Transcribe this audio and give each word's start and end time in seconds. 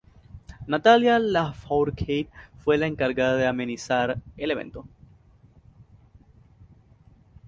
Natalia 0.65 1.19
Lafourcade 1.19 2.27
fue 2.63 2.79
la 2.79 2.87
encargada 2.87 3.35
de 3.35 3.45
amenizar 3.45 4.17
el 4.35 4.49
evento. 4.49 4.87